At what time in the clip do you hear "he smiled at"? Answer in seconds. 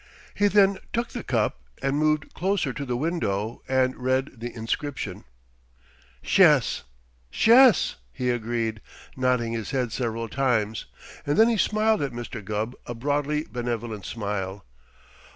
11.49-12.13